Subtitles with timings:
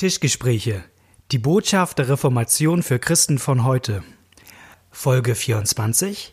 [0.00, 0.82] Tischgespräche.
[1.30, 4.02] Die Botschaft der Reformation für Christen von heute.
[4.90, 6.32] Folge 24.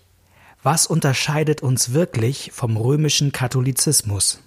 [0.64, 4.42] Was unterscheidet uns wirklich vom römischen Katholizismus?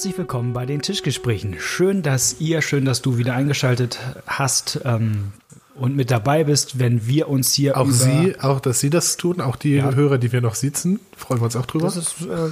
[0.00, 1.56] Herzlich willkommen bei den Tischgesprächen.
[1.60, 5.32] Schön, dass ihr, schön, dass du wieder eingeschaltet hast ähm,
[5.74, 9.42] und mit dabei bist, wenn wir uns hier auch Sie, auch dass Sie das tun,
[9.42, 9.92] auch die ja.
[9.92, 11.84] Hörer, die wir noch sitzen, freuen wir uns auch drüber.
[11.84, 12.48] Das ist, äh,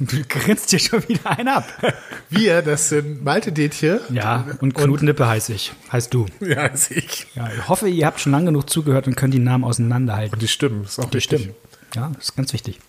[0.00, 1.66] du grinst dir schon wieder einen ab.
[2.30, 4.00] Wir, das sind Malte Detje.
[4.08, 5.74] Ja, und Knut Nippe heiße ich.
[5.92, 6.24] Heißt du.
[6.40, 7.26] Ja, heiße ich.
[7.34, 10.32] Ja, ich hoffe, ihr habt schon lange genug zugehört und könnt die Namen auseinanderhalten.
[10.32, 11.50] Und die Stimmen, ist auch die Stimmen.
[11.94, 12.80] Ja, das ist ganz wichtig.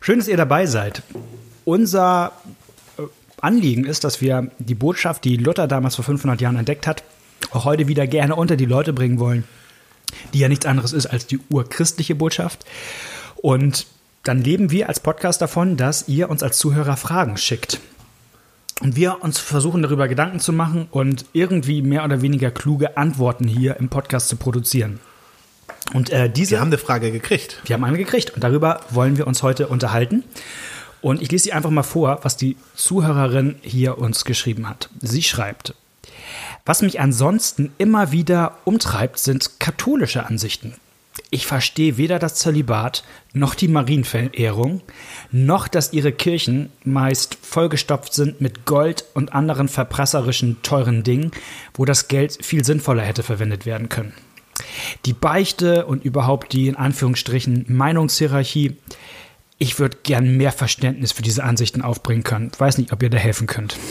[0.00, 1.02] Schön, dass ihr dabei seid.
[1.66, 2.32] Unser
[3.42, 7.02] Anliegen ist, dass wir die Botschaft, die Luther damals vor 500 Jahren entdeckt hat,
[7.52, 9.44] auch heute wieder gerne unter die Leute bringen wollen,
[10.34, 12.64] die ja nichts anderes ist als die urchristliche Botschaft.
[13.36, 13.86] Und
[14.22, 17.80] dann leben wir als Podcast davon, dass ihr uns als Zuhörer Fragen schickt.
[18.80, 23.46] Und wir uns versuchen darüber Gedanken zu machen und irgendwie mehr oder weniger kluge Antworten
[23.46, 25.00] hier im Podcast zu produzieren.
[25.92, 26.52] Und äh, diese.
[26.52, 27.60] Wir haben eine Frage gekriegt.
[27.64, 30.24] Wir haben eine gekriegt und darüber wollen wir uns heute unterhalten.
[31.02, 34.90] Und ich lese sie einfach mal vor, was die Zuhörerin hier uns geschrieben hat.
[35.00, 35.74] Sie schreibt,
[36.66, 40.74] was mich ansonsten immer wieder umtreibt, sind katholische Ansichten.
[41.30, 44.80] Ich verstehe weder das Zölibat noch die Marienverehrung,
[45.30, 51.30] noch dass ihre Kirchen meist vollgestopft sind mit Gold und anderen verpresserischen teuren Dingen,
[51.74, 54.12] wo das Geld viel sinnvoller hätte verwendet werden können.
[55.06, 58.76] Die Beichte und überhaupt die in Anführungsstrichen Meinungshierarchie
[59.60, 62.50] ich würde gern mehr Verständnis für diese Ansichten aufbringen können.
[62.52, 63.76] Ich weiß nicht, ob ihr da helfen könnt.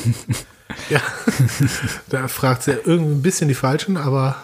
[0.92, 1.02] Ja,
[2.10, 4.36] da fragt sie irgendwie ein bisschen die Falschen, aber.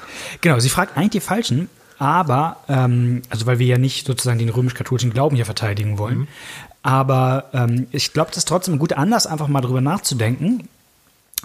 [0.42, 4.50] Genau, sie fragt eigentlich die Falschen, aber, ähm, also weil wir ja nicht sozusagen den
[4.50, 6.22] römisch-katholischen Glauben hier verteidigen wollen.
[6.22, 6.28] Mhm.
[6.82, 10.68] Aber ähm, ich glaube, das ist trotzdem ein guter Anlass, einfach mal drüber nachzudenken.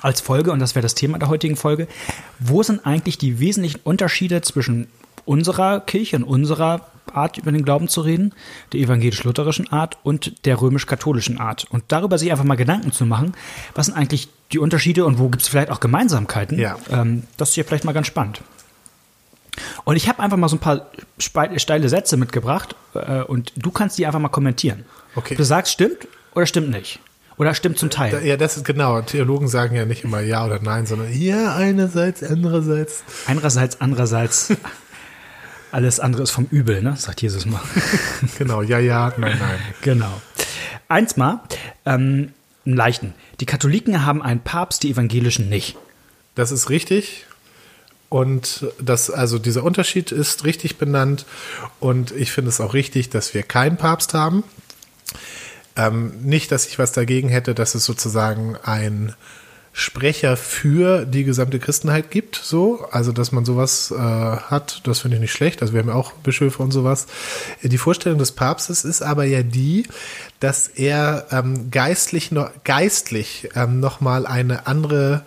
[0.00, 1.86] Als Folge, und das wäre das Thema der heutigen Folge,
[2.38, 4.86] wo sind eigentlich die wesentlichen Unterschiede zwischen
[5.26, 8.34] unserer Kirche und unserer Art, über den Glauben zu reden,
[8.72, 11.66] der evangelisch-lutherischen Art und der römisch-katholischen Art.
[11.70, 13.34] Und darüber sich einfach mal Gedanken zu machen,
[13.74, 16.76] was sind eigentlich die Unterschiede und wo gibt es vielleicht auch Gemeinsamkeiten, ja.
[16.90, 18.40] ähm, das ist ja vielleicht mal ganz spannend.
[19.84, 20.86] Und ich habe einfach mal so ein paar
[21.18, 24.84] steile Sätze mitgebracht äh, und du kannst die einfach mal kommentieren.
[25.14, 25.34] Okay.
[25.34, 27.00] Du sagst, stimmt oder stimmt nicht.
[27.36, 28.24] Oder stimmt zum Teil.
[28.26, 29.00] Ja, das ist genau.
[29.00, 33.02] Theologen sagen ja nicht immer ja oder nein, sondern ja, einerseits, andererseits.
[33.26, 34.52] Einerseits, andererseits.
[35.72, 36.96] Alles andere ist vom Übel, ne?
[36.96, 37.60] sagt Jesus mal.
[38.38, 39.58] genau, ja, ja, nein, nein.
[39.82, 40.20] Genau.
[40.88, 41.40] Eins mal,
[41.86, 42.32] ähm,
[42.66, 43.14] einen leichten.
[43.40, 45.76] Die Katholiken haben einen Papst, die Evangelischen nicht.
[46.34, 47.26] Das ist richtig.
[48.08, 51.26] Und das, also dieser Unterschied ist richtig benannt.
[51.78, 54.42] Und ich finde es auch richtig, dass wir keinen Papst haben.
[55.76, 59.14] Ähm, nicht, dass ich was dagegen hätte, dass es sozusagen ein
[59.72, 65.16] Sprecher für die gesamte Christenheit gibt, so, also dass man sowas äh, hat, das finde
[65.16, 65.62] ich nicht schlecht.
[65.62, 67.06] Also wir haben ja auch Bischöfe und sowas.
[67.62, 69.86] Die Vorstellung des Papstes ist aber ja die,
[70.40, 75.22] dass er ähm, geistlich noch geistlich ähm, noch mal eine andere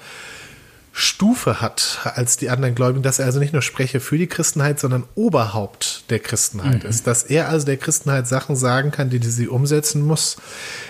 [0.96, 4.80] Stufe hat als die anderen Gläubigen, dass er also nicht nur Sprecher für die Christenheit,
[4.80, 6.90] sondern Oberhaupt der Christenheit mhm.
[6.90, 7.08] ist.
[7.08, 10.38] Dass er also der Christenheit Sachen sagen kann, die, die sie umsetzen muss.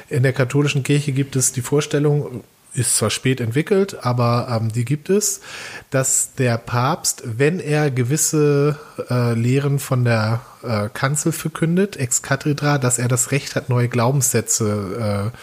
[0.09, 2.43] In der katholischen Kirche gibt es die Vorstellung,
[2.73, 5.41] ist zwar spät entwickelt, aber ähm, die gibt es,
[5.89, 8.79] dass der Papst, wenn er gewisse
[9.09, 13.89] äh, Lehren von der äh, Kanzel verkündet, ex cathedra, dass er das Recht hat, neue
[13.89, 15.37] Glaubenssätze äh,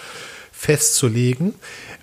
[0.52, 1.54] festzulegen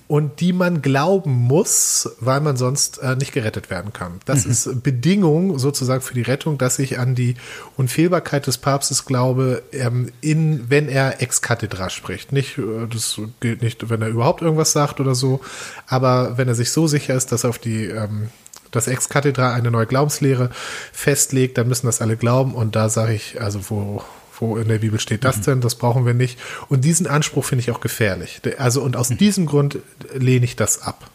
[0.07, 4.19] und die man glauben muss, weil man sonst äh, nicht gerettet werden kann.
[4.25, 4.51] Das mhm.
[4.51, 7.35] ist Bedingung sozusagen für die Rettung, dass ich an die
[7.76, 12.32] Unfehlbarkeit des Papstes glaube, ähm, in, wenn er ex cathedra spricht.
[12.32, 15.41] Nicht, äh, das gilt nicht, wenn er überhaupt irgendwas sagt oder so,
[15.87, 18.29] aber wenn er sich so sicher ist, dass auf die ähm,
[18.72, 20.52] das ex cathedra eine neue Glaubenslehre
[20.93, 24.03] festlegt, dann müssen das alle glauben und da sage ich, also wo
[24.39, 25.43] wo in der Bibel steht das mhm.
[25.43, 26.39] denn, das brauchen wir nicht.
[26.69, 28.41] Und diesen Anspruch finde ich auch gefährlich.
[28.57, 29.17] Also und aus mhm.
[29.17, 29.79] diesem Grund
[30.13, 31.09] lehne ich das ab.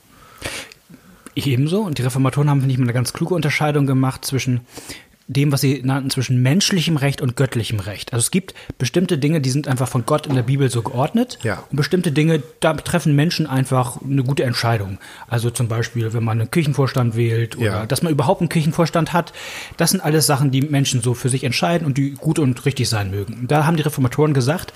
[1.34, 1.82] Ich ebenso.
[1.82, 4.60] Und die Reformatoren haben, finde ich, eine ganz kluge Unterscheidung gemacht zwischen
[5.32, 8.12] dem, was sie nannten, zwischen menschlichem Recht und göttlichem Recht.
[8.12, 11.38] Also es gibt bestimmte Dinge, die sind einfach von Gott in der Bibel so geordnet.
[11.43, 11.64] Ja.
[11.70, 14.99] Und bestimmte Dinge, da treffen Menschen einfach eine gute Entscheidung.
[15.29, 17.87] Also zum Beispiel, wenn man einen Kirchenvorstand wählt oder Ja.
[17.87, 19.32] dass man überhaupt einen Kirchenvorstand hat.
[19.76, 22.88] Das sind alles Sachen, die Menschen so für sich entscheiden und die gut und richtig
[22.88, 23.46] sein mögen.
[23.49, 24.73] Da haben die Reformatoren gesagt,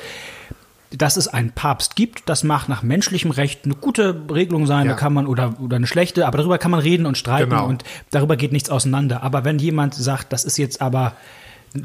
[0.90, 4.92] dass es einen Papst gibt, das mag nach menschlichem Recht eine gute Regelung sein, Ja.
[4.92, 7.66] da kann man oder, oder eine schlechte, aber darüber kann man reden und streiten Genau.
[7.66, 9.22] und darüber geht nichts auseinander.
[9.22, 11.12] Aber wenn jemand sagt, das ist jetzt aber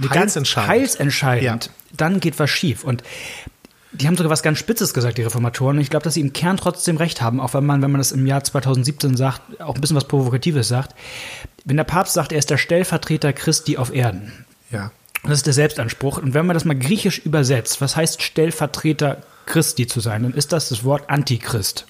[0.10, 0.70] Heilsentscheidend.
[0.70, 1.72] heilsentscheidend, Ja.
[1.98, 2.84] dann geht was schief.
[2.84, 3.04] Und
[3.92, 5.76] die haben sogar was ganz Spitzes gesagt, die Reformatoren.
[5.78, 8.00] Und ich glaube, dass sie im Kern trotzdem recht haben, auch wenn man, wenn man
[8.00, 10.96] das im Jahr 2017 sagt, auch ein bisschen was Provokatives sagt.
[11.66, 14.92] Wenn der Papst sagt, er ist der Stellvertreter Christi auf Erden, Ja.
[15.24, 16.18] Das ist der Selbstanspruch.
[16.18, 20.52] Und wenn man das mal griechisch übersetzt, was heißt Stellvertreter Christi zu sein, dann ist
[20.52, 21.86] das das Wort Antichrist.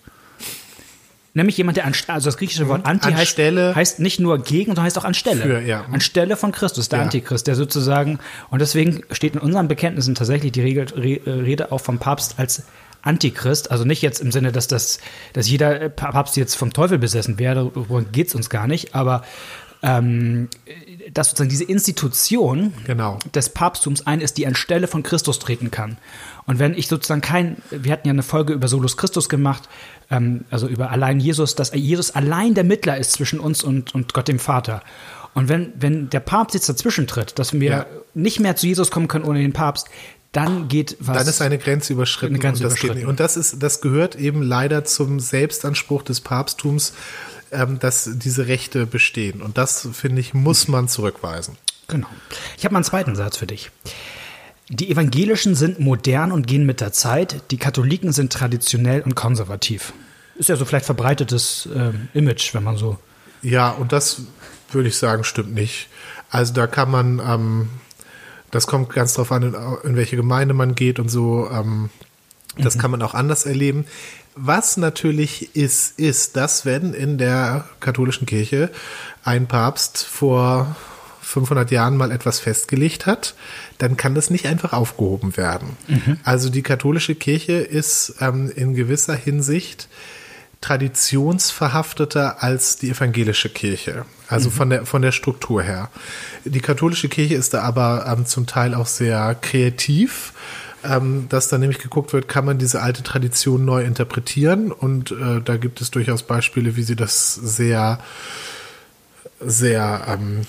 [1.33, 4.71] Nämlich jemand, der an, also das griechische Wort Anti heißt, Anstelle- heißt nicht nur gegen,
[4.71, 5.41] sondern heißt auch anstelle.
[5.41, 5.85] Für, ja.
[5.89, 7.03] Anstelle von Christus, der Ja.
[7.05, 8.19] Antichrist, der sozusagen,
[8.49, 12.63] und deswegen steht in unseren Bekenntnissen tatsächlich die Regel, Re, Rede auch vom Papst als
[13.01, 14.99] Antichrist, also nicht jetzt im Sinne, dass das,
[15.31, 19.23] dass jeder Papst jetzt vom Teufel besessen wäre, worum geht's uns gar nicht, aber
[19.83, 20.47] ähm,
[21.13, 23.17] dass sozusagen diese Institution Genau.
[23.33, 25.97] des Papsttums ein ist, die anstelle von Christus treten kann.
[26.45, 29.67] Und wenn ich sozusagen kein, wir hatten ja eine Folge über Solus Christus gemacht,
[30.09, 34.13] ähm, also über allein Jesus, dass Jesus allein der Mittler ist zwischen uns und, und
[34.13, 34.83] Gott dem Vater.
[35.33, 37.85] Und wenn, wenn der Papst jetzt dazwischen tritt, dass wir Ja.
[38.13, 39.87] nicht mehr zu Jesus kommen können ohne den Papst,
[40.33, 41.17] dann geht was.
[41.17, 42.35] Dann ist eine Grenze überschritten.
[42.35, 43.07] Eine Grenze und, das überschritten.
[43.09, 46.93] und das ist, das gehört eben leider zum Selbstanspruch des Papsttums,
[47.51, 49.41] ähm, dass diese Rechte bestehen.
[49.41, 51.57] Und das, finde ich, muss man zurückweisen.
[51.87, 52.07] Genau.
[52.57, 53.71] Ich habe mal einen zweiten Satz für dich.
[54.69, 57.43] Die Evangelischen sind modern und gehen mit der Zeit.
[57.51, 59.91] Die Katholiken sind traditionell und konservativ.
[60.35, 62.97] Ist ja so vielleicht verbreitetes ähm, Image, wenn man so.
[63.41, 64.21] Ja, und das
[64.71, 65.89] würde ich sagen, stimmt nicht.
[66.29, 67.69] Also da kann man, ähm,
[68.51, 71.49] das kommt ganz drauf an, in, in welche Gemeinde man geht und so.
[71.51, 71.89] Ähm,
[72.57, 73.85] das kann man auch anders erleben.
[74.35, 78.71] Was natürlich ist, ist, dass wenn in der katholischen Kirche
[79.23, 80.75] ein Papst vor
[81.21, 83.35] 500 Jahren mal etwas festgelegt hat,
[83.77, 85.77] dann kann das nicht einfach aufgehoben werden.
[86.23, 89.87] Also die katholische Kirche ist ähm, in gewisser Hinsicht
[90.61, 95.89] traditionsverhafteter als die evangelische Kirche, also von, der, von der Struktur her.
[96.45, 100.33] Die katholische Kirche ist da aber ähm, zum Teil auch sehr kreativ,
[100.83, 105.41] ähm, dass da nämlich geguckt wird, kann man diese alte Tradition neu interpretieren und äh,
[105.43, 107.99] da gibt es durchaus Beispiele, wie sie das sehr,
[109.39, 110.41] sehr ähm,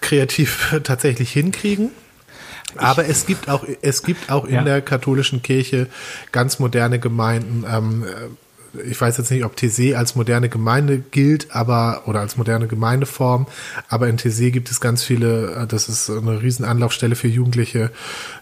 [0.00, 1.90] kreativ tatsächlich hinkriegen.
[2.76, 4.62] Aber es gibt auch, es gibt auch in Ja.
[4.62, 5.86] der katholischen Kirche
[6.32, 7.64] ganz moderne Gemeinden.
[7.68, 8.04] Ähm,
[8.84, 13.46] ich weiß jetzt nicht, ob Thésée als moderne Gemeinde gilt, aber oder als moderne Gemeindeform,
[13.88, 17.90] aber in Thésée gibt es ganz viele, äh, das ist eine riesen Anlaufstelle für Jugendliche.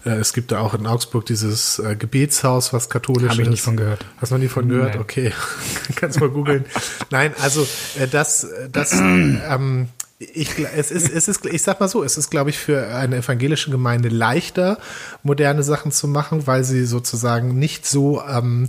[0.05, 3.51] Äh, Es gibt da auch in Augsburg dieses äh, Gebetshaus, was katholisch Habe ich ist.
[3.51, 4.05] nicht von gehört.
[4.17, 4.95] Hast du noch nie von gehört?
[4.95, 5.01] Nee.
[5.01, 5.33] Okay,
[5.95, 6.65] kannst mal googeln.
[7.11, 7.67] Nein, also
[8.11, 9.87] das, das, ähm,
[10.19, 13.17] ich, es ist, es ist, ich sag mal so, es ist, glaube ich, für eine
[13.17, 14.79] evangelische Gemeinde leichter,
[15.21, 18.67] moderne Sachen zu machen, weil sie sozusagen nicht so ähm,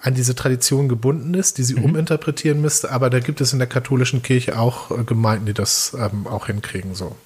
[0.00, 2.90] an diese Tradition gebunden ist, die sie uminterpretieren müsste.
[2.90, 6.46] Aber da gibt es in der katholischen Kirche auch äh, Gemeinden, die das ähm, auch
[6.46, 6.94] hinkriegen.
[6.94, 7.16] So.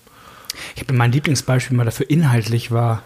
[0.74, 3.02] Ich habe mein Lieblingsbeispiel mal dafür inhaltlich war,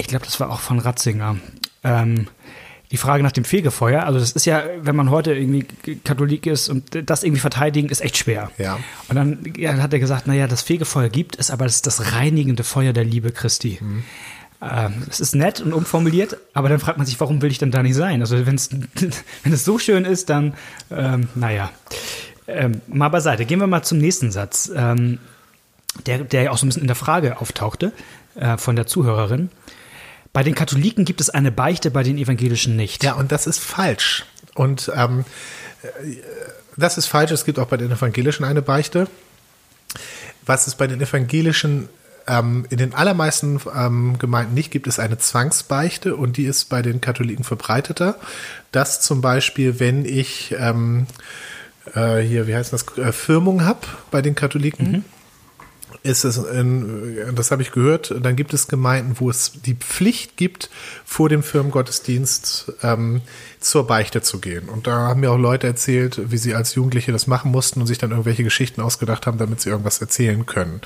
[0.00, 1.36] ich glaube, das war auch von Ratzinger.
[1.84, 2.26] Ähm,
[2.90, 5.64] die Frage nach dem Fegefeuer, also das ist ja, wenn man heute irgendwie
[6.02, 8.50] Katholik ist und das irgendwie verteidigen, ist echt schwer.
[8.58, 8.80] Ja.
[9.08, 12.12] Und dann ja, hat er gesagt, naja, das Fegefeuer gibt es, aber das ist das
[12.14, 13.78] reinigende Feuer der Liebe Christi.
[13.80, 14.02] Ähm,
[14.60, 17.82] das ist nett und umformuliert, aber dann fragt man sich, warum will ich denn da
[17.82, 18.20] nicht sein?
[18.20, 20.54] Also wenn es so schön ist, dann,
[20.90, 21.70] ähm, naja.
[22.46, 23.46] Ähm, mal beiseite.
[23.46, 25.18] Gehen wir mal zum nächsten Satz, ähm,
[26.06, 27.92] der, der ja auch so ein bisschen in der Frage auftauchte
[28.34, 29.50] äh, von der Zuhörerin.
[30.32, 33.02] Bei den Katholiken gibt es eine Beichte, bei den Evangelischen nicht.
[33.02, 34.26] Ja, und das ist falsch.
[34.54, 35.24] Und ähm,
[35.82, 36.16] äh,
[36.76, 37.30] das ist falsch.
[37.30, 39.08] Es gibt auch bei den Evangelischen eine Beichte.
[40.44, 41.88] Was es bei den Evangelischen
[42.26, 46.82] ähm, in den allermeisten ähm, Gemeinden nicht gibt, ist eine Zwangsbeichte und die ist bei
[46.82, 48.16] den Katholiken verbreiteter.
[48.72, 51.06] Das zum Beispiel, wenn ich ähm,
[51.94, 55.04] äh, hier, wie heißt das, äh, Firmung habe bei den Katholiken,
[56.02, 60.36] ist es, in, das habe ich gehört, dann gibt es Gemeinden, wo es die Pflicht
[60.36, 60.70] gibt,
[61.04, 63.20] vor dem Firmengottesdienst ähm,
[63.58, 64.68] zur Beichte zu gehen.
[64.68, 67.86] Und da haben mir auch Leute erzählt, wie sie als Jugendliche das machen mussten und
[67.86, 70.80] sich dann irgendwelche Geschichten ausgedacht haben, damit sie irgendwas erzählen können.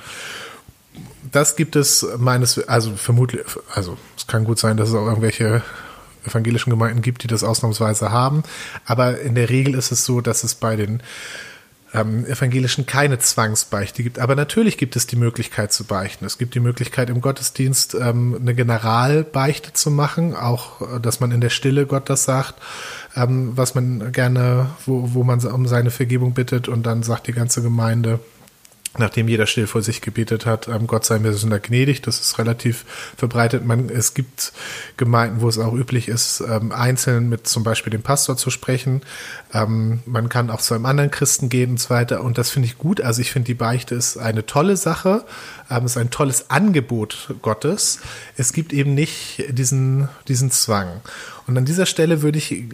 [1.31, 5.63] Das gibt es meines, also vermutlich, also es kann gut sein, dass es auch irgendwelche
[6.27, 8.43] evangelischen Gemeinden gibt, die das ausnahmsweise haben.
[8.87, 11.03] Aber in der Regel ist es so, dass es bei den
[11.95, 14.19] ähm, Evangelischen keine Zwangsbeichte gibt.
[14.19, 16.25] Aber natürlich gibt es die Möglichkeit zu beichten.
[16.25, 21.31] Es gibt die Möglichkeit im Gottesdienst ähm, eine Generalbeichte zu machen, auch äh, dass man
[21.31, 22.57] in der Stille Gott das sagt,
[23.17, 27.33] ähm, was man gerne, wo, wo man um seine Vergebung bittet und dann sagt die
[27.33, 28.19] ganze Gemeinde,
[28.99, 32.03] nachdem jeder still vor sich gebetet hat, ähm, Gott sei mir Sünder gnädig.
[32.03, 32.85] Das ist relativ
[33.17, 33.65] verbreitet.
[33.65, 34.53] Man, es gibt
[34.97, 39.03] Gemeinden, wo es auch üblich ist, ähm, einzeln mit zum Beispiel dem Pastor zu sprechen.
[39.53, 42.23] Ähm, man kann auch zu einem anderen Christen gehen und so weiter.
[42.23, 43.01] Und das finde ich gut.
[43.01, 45.25] Also ich finde, die Beichte ist eine tolle Sache.
[45.71, 48.01] Ähm, ist ein tolles Angebot Gottes.
[48.37, 51.01] Es gibt eben nicht diesen, diesen Zwang.
[51.47, 52.65] Und an dieser Stelle würde ich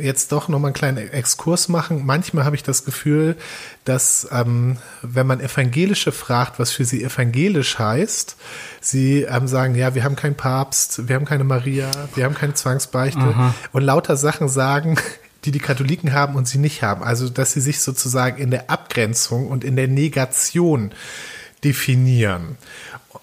[0.00, 2.04] jetzt doch noch mal einen kleinen Exkurs machen.
[2.04, 3.36] Manchmal habe ich das Gefühl,
[3.84, 8.36] dass ähm, wenn man Evangelische fragt, was für sie evangelisch heißt,
[8.80, 12.54] sie ähm, sagen, ja, wir haben keinen Papst, wir haben keine Maria, wir haben keine
[12.54, 13.54] Zwangsbeichte Aha.
[13.72, 14.96] und lauter Sachen sagen,
[15.44, 17.02] die die Katholiken haben und sie nicht haben.
[17.02, 20.92] Also, dass sie sich sozusagen in der Abgrenzung und in der Negation
[21.64, 22.56] definieren.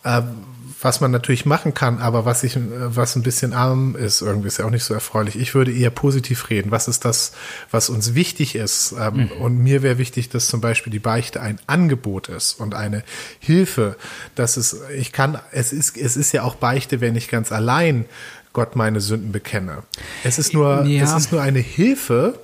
[0.06, 0.46] Ähm,
[0.84, 4.58] was man natürlich machen kann, aber was ich, was ein bisschen arm ist, irgendwie ist
[4.58, 5.38] ja auch nicht so erfreulich.
[5.38, 6.72] Ich würde eher positiv reden.
[6.72, 7.32] Was ist das,
[7.72, 8.94] was uns wichtig ist?
[9.00, 9.32] Ähm, mhm.
[9.42, 13.04] Und mir wäre wichtig, dass zum Beispiel die Beichte ein Angebot ist und eine
[13.40, 13.96] Hilfe,
[14.36, 18.06] dass es, ich kann, es ist, es ist ja auch Beichte, wenn ich ganz allein
[18.52, 19.84] Gott meine Sünden bekenne.
[20.24, 21.04] Es ist nur, ja.
[21.04, 22.40] es ist nur eine Hilfe,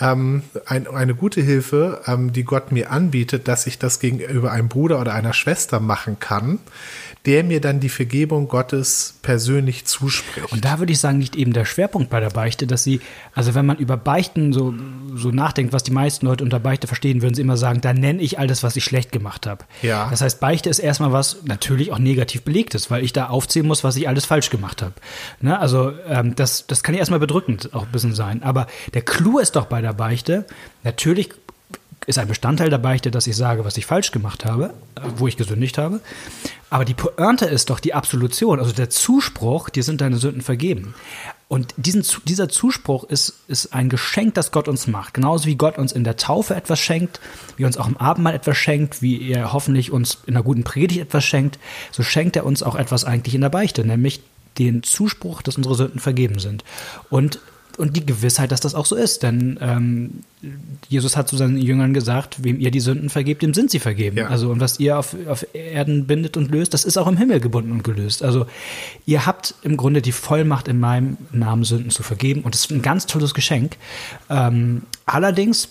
[0.00, 4.68] ähm, ein, eine gute Hilfe, ähm, die Gott mir anbietet, dass ich das gegenüber einem
[4.68, 6.58] Bruder oder einer Schwester machen kann,
[7.26, 10.50] der mir dann die Vergebung Gottes persönlich zuspricht.
[10.52, 13.00] Und da würde ich sagen, liegt eben der Schwerpunkt bei der Beichte, dass sie,
[13.34, 14.74] also wenn man über Beichten so,
[15.14, 18.22] so nachdenkt, was die meisten Leute unter Beichte verstehen, würden sie immer sagen, da nenne
[18.22, 19.64] ich alles, was ich schlecht gemacht habe.
[19.82, 20.08] Ja.
[20.10, 23.84] Das heißt, Beichte ist erstmal was natürlich auch negativ belegtes, weil ich da aufzählen muss,
[23.84, 24.94] was ich alles falsch gemacht habe.
[25.42, 25.58] Ne?
[25.58, 28.42] Also ähm, das, das kann ja erstmal bedrückend auch ein bisschen sein.
[28.42, 30.46] Aber der Clou ist doch bei der Beichte,
[30.84, 31.30] natürlich
[32.06, 34.72] ist ein Bestandteil der Beichte, dass ich sage, was ich falsch gemacht habe,
[35.16, 36.00] wo ich gesündigt habe.
[36.70, 40.94] Aber die Pointe ist doch die Absolution, also der Zuspruch, dir sind deine Sünden vergeben.
[41.48, 45.14] Und diesen, dieser Zuspruch ist, ist ein Geschenk, das Gott uns macht.
[45.14, 47.20] Genauso wie Gott uns in der Taufe etwas schenkt,
[47.56, 51.00] wie uns auch im Abendmahl etwas schenkt, wie er hoffentlich uns in einer guten Predigt
[51.00, 51.58] etwas schenkt,
[51.90, 54.22] so schenkt er uns auch etwas eigentlich in der Beichte, nämlich
[54.58, 56.62] den Zuspruch, dass unsere Sünden vergeben sind.
[57.08, 57.40] Und
[57.78, 59.22] und die Gewissheit, dass das auch so ist.
[59.22, 60.20] Denn ähm,
[60.88, 64.18] Jesus hat zu seinen Jüngern gesagt, wem ihr die Sünden vergebt, dem sind sie vergeben.
[64.18, 64.28] Ja.
[64.28, 67.40] Also und was ihr auf, auf Erden bindet und löst, das ist auch im Himmel
[67.40, 68.22] gebunden und gelöst.
[68.22, 68.46] Also
[69.06, 72.70] ihr habt im Grunde die Vollmacht in meinem Namen Sünden zu vergeben und das ist
[72.70, 73.76] ein ganz tolles Geschenk.
[74.28, 75.68] Ähm, allerdings,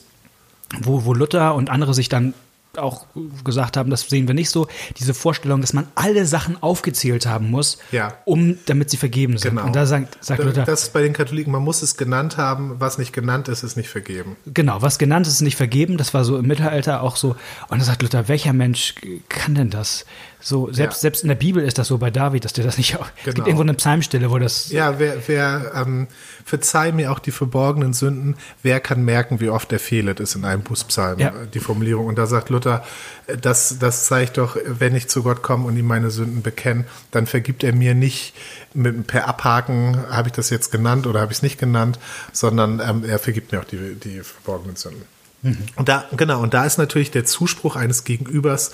[0.82, 2.34] wo, wo Luther und andere sich dann
[2.78, 3.06] auch
[3.44, 7.50] gesagt haben, das sehen wir nicht so, diese Vorstellung, dass man alle Sachen aufgezählt haben
[7.50, 8.14] muss, ja.
[8.26, 9.56] um damit sie vergeben sind.
[9.56, 9.66] Genau.
[9.66, 10.64] Und da sagt, sagt Luther.
[10.66, 13.76] Das ist bei den Katholiken, man muss es genannt haben, was nicht genannt ist, ist
[13.76, 14.36] nicht vergeben.
[14.46, 15.98] Genau, was genannt ist, ist nicht vergeben.
[15.98, 17.36] Das war so im Mittelalter auch so.
[17.70, 18.96] Und da sagt Luther, welcher Mensch
[19.30, 20.06] kann denn das?
[20.42, 21.02] So, selbst, ja.
[21.02, 23.00] selbst in der Bibel ist das so bei David, dass der das nicht auch.
[23.00, 23.10] Genau.
[23.18, 23.48] Es gibt genau.
[23.48, 24.72] irgendwo eine Psalmstelle, wo das.
[24.72, 26.08] Ja, wer, wer ähm,
[26.46, 30.46] verzeih mir auch die verborgenen Sünden, wer kann merken, wie oft er fehlet, ist in
[30.46, 31.34] einem Bußpsalm ja.
[31.54, 32.06] die Formulierung.
[32.06, 35.88] Und da sagt Luther, das, das zeigt doch, wenn ich zu Gott komme und ihm
[35.88, 38.34] meine Sünden bekenne, dann vergibt er mir nicht
[38.74, 42.00] mit, per Abhaken, habe ich das jetzt genannt oder habe ich es nicht genannt,
[42.32, 45.04] sondern ähm, er vergibt mir auch die, die verborgenen Sünden.
[45.42, 45.58] Mhm.
[45.76, 48.72] Und da, genau, und da ist natürlich der Zuspruch eines Gegenübers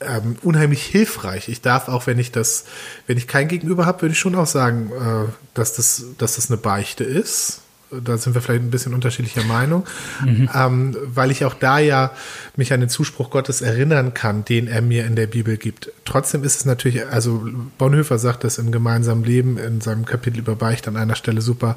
[0.00, 1.48] ähm, unheimlich hilfreich.
[1.48, 2.64] Ich darf auch, wenn ich das,
[3.06, 6.50] wenn ich kein Gegenüber habe, würde ich schon auch sagen, äh, dass das, dass das
[6.50, 7.62] eine Beichte ist.
[7.90, 9.86] Da sind wir vielleicht ein bisschen unterschiedlicher Meinung,
[10.24, 10.48] mhm.
[10.54, 12.12] ähm, weil ich auch da ja
[12.56, 15.90] mich an den Zuspruch Gottes erinnern kann, den er mir in der Bibel gibt.
[16.04, 17.46] Trotzdem ist es natürlich, also
[17.78, 21.76] Bonhoeffer sagt das im gemeinsamen Leben in seinem Kapitel über Beichte an einer Stelle super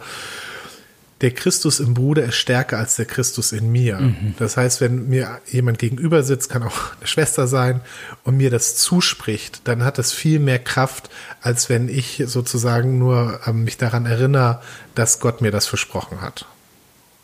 [1.21, 3.97] der Christus im Bruder ist stärker als der Christus in mir.
[3.99, 4.35] Mhm.
[4.39, 7.81] Das heißt, wenn mir jemand gegenüber sitzt, kann auch eine Schwester sein
[8.23, 11.09] und mir das zuspricht, dann hat das viel mehr Kraft,
[11.41, 14.61] als wenn ich sozusagen nur ähm, mich daran erinnere,
[14.95, 16.45] dass Gott mir das versprochen hat.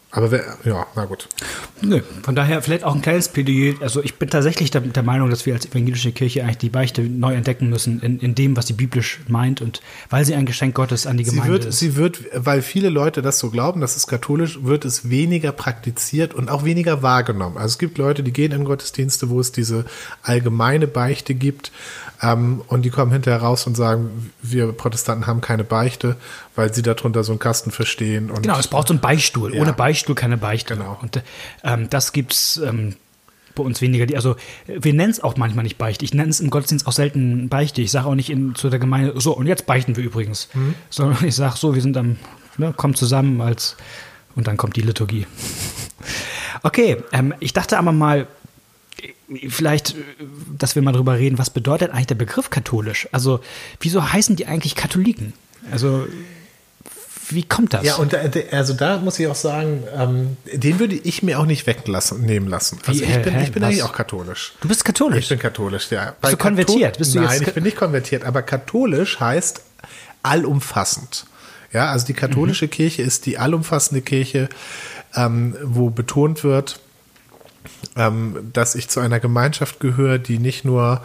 [0.09, 1.27] Aber wer, ja, na gut.
[1.81, 3.75] Nö, von daher vielleicht auch ein kleines Plädoyer.
[3.81, 7.01] Also ich bin tatsächlich der, der, Meinung, dass wir als evangelische Kirche eigentlich die Beichte
[7.01, 10.75] neu entdecken müssen in, in dem, was sie biblisch meint und weil sie ein Geschenk
[10.75, 11.79] Gottes an die Gemeinde sie wird, ist.
[11.79, 16.33] Sie wird, weil viele Leute das so glauben, das ist katholisch, wird es weniger praktiziert
[16.33, 17.57] und auch weniger wahrgenommen.
[17.57, 19.85] Also es gibt Leute, die gehen in Gottesdienste, wo es diese
[20.23, 21.73] allgemeine Beichte gibt
[22.21, 26.15] ähm, und die kommen hinterher raus und sagen, wir Protestanten haben keine Beichte,
[26.55, 28.31] weil sie darunter so einen Kasten verstehen.
[28.41, 29.53] Genau, es braucht so einen Beistuhl.
[29.53, 29.61] Ja.
[29.61, 30.75] Ohne Beistuhl keine Beichte.
[30.75, 30.97] Genau.
[31.01, 31.21] Und
[31.63, 32.95] ähm, das gibt's ähm,
[33.53, 34.15] bei uns weniger.
[34.15, 34.35] Also
[34.67, 36.05] wir nennen es auch manchmal nicht Beichte.
[36.05, 37.81] Ich nenne es im Gottesdienst auch selten Beichte.
[37.81, 40.49] Ich sage auch nicht in, zu der Gemeinde, so, und jetzt beichten wir übrigens.
[40.53, 40.75] Mhm.
[40.89, 42.17] Sondern ich sage so, wir sind am,
[42.57, 43.75] ne, kommen zusammen als,
[44.35, 45.27] und dann kommt die Liturgie.
[46.63, 48.27] Okay, ähm, ich dachte aber mal,
[49.49, 49.95] vielleicht,
[50.57, 53.07] dass wir mal drüber reden, was bedeutet eigentlich der Begriff katholisch?
[53.11, 53.39] Also,
[53.79, 55.33] wieso heißen die eigentlich Katholiken?
[55.71, 56.07] Also,
[57.29, 57.83] wie kommt das?
[57.83, 58.19] Ja, und da,
[58.51, 62.47] also da muss ich auch sagen, ähm, den würde ich mir auch nicht weglassen, nehmen
[62.47, 62.79] lassen.
[62.85, 64.53] Also ich bin, ich bin eigentlich auch katholisch.
[64.61, 65.23] du bist katholisch.
[65.23, 66.15] Ich bin katholisch, ja.
[66.21, 66.97] Bist du konvertiert?
[66.97, 69.61] Bist du Nein, ich bin nicht konvertiert, aber katholisch heißt
[70.23, 71.25] allumfassend.
[71.73, 72.71] Ja, also die katholische Mhm.
[72.71, 74.47] Kirche ist die allumfassende Kirche,
[75.13, 76.79] ähm, wo betont wird,
[77.95, 81.01] ähm, dass ich zu einer Gemeinschaft gehöre, die nicht nur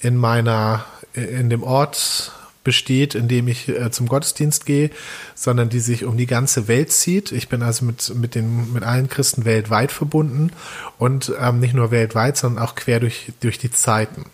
[0.00, 4.90] in meiner, in dem Ort besteht, in dem ich äh, zum Gottesdienst gehe,
[5.34, 7.32] sondern die sich um die ganze Welt zieht.
[7.32, 10.52] Ich bin also mit, mit, den, mit allen Christen weltweit verbunden
[10.98, 14.26] und ähm, nicht nur weltweit, sondern auch quer durch, durch die Zeiten.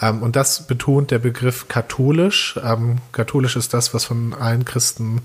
[0.00, 2.58] Ähm, und das betont der Begriff katholisch.
[2.62, 5.22] Ähm, katholisch ist das, was von allen Christen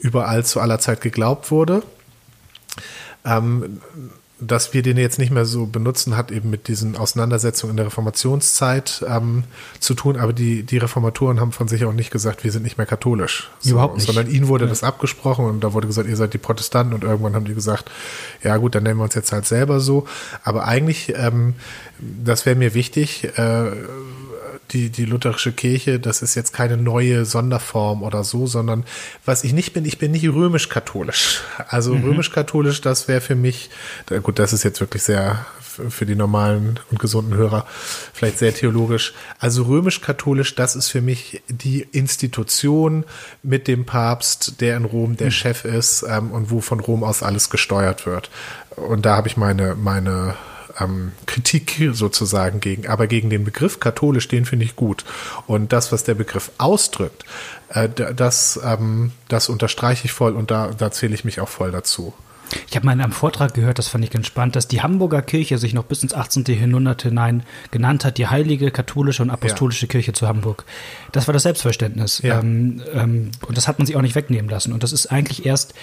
[0.00, 1.82] überall zu aller Zeit geglaubt wurde.
[3.24, 3.80] Ähm,
[4.40, 7.86] dass wir den jetzt nicht mehr so benutzen, hat eben mit diesen Auseinandersetzungen in der
[7.86, 9.44] Reformationszeit ähm,
[9.78, 10.16] zu tun.
[10.18, 13.50] Aber die, die Reformatoren haben von sich auch nicht gesagt, wir sind nicht mehr katholisch.
[13.60, 14.06] So, Überhaupt nicht.
[14.06, 17.34] Sondern ihnen wurde das abgesprochen und da wurde gesagt, ihr seid die Protestanten und irgendwann
[17.34, 17.90] haben die gesagt,
[18.42, 20.06] ja gut, dann nennen wir uns jetzt halt selber so.
[20.42, 21.54] Aber eigentlich, ähm,
[21.98, 23.70] das wäre mir wichtig, äh,
[24.72, 28.84] die, die lutherische Kirche, das ist jetzt keine neue Sonderform oder so, sondern
[29.24, 31.42] was ich nicht bin, ich bin nicht römisch-katholisch.
[31.68, 33.70] Also römisch-katholisch, das wäre für mich,
[34.22, 35.46] gut, das ist jetzt wirklich sehr
[35.88, 37.64] für die normalen und gesunden Hörer
[38.12, 39.14] vielleicht sehr theologisch.
[39.38, 43.04] Also römisch-katholisch, das ist für mich die Institution
[43.42, 47.22] mit dem Papst, der in Rom der Chef ist ähm, und wo von Rom aus
[47.22, 48.30] alles gesteuert wird.
[48.76, 50.34] Und da habe ich meine, meine
[50.80, 55.04] ähm, Kritik sozusagen gegen, aber gegen den Begriff katholisch, den finde ich gut.
[55.46, 57.24] Und das, was der Begriff ausdrückt,
[57.68, 61.72] äh, das, ähm, das unterstreiche ich voll und da, da zähle ich mich auch voll
[61.72, 62.14] dazu.
[62.68, 65.22] Ich habe mal in einem Vortrag gehört, das fand ich ganz spannend, dass die Hamburger
[65.22, 66.44] Kirche sich noch bis ins 18.
[66.48, 70.64] Jahrhundert hinein genannt hat, die heilige katholische und apostolische Kirche zu Hamburg.
[71.12, 72.20] Das war das Selbstverständnis.
[72.22, 72.40] Ja.
[72.40, 74.72] Ähm, ähm, und das hat man sich auch nicht wegnehmen lassen.
[74.72, 75.74] Und das ist eigentlich erst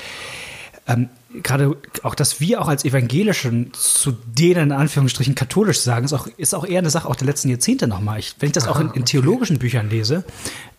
[0.87, 1.09] ähm,
[1.43, 6.27] gerade auch, dass wir auch als Evangelischen zu denen in Anführungsstrichen katholisch sagen, ist auch,
[6.37, 8.19] ist auch eher eine Sache auch der letzten Jahrzehnte nochmal.
[8.19, 10.23] Ich, wenn ich das auch in, in theologischen Büchern lese,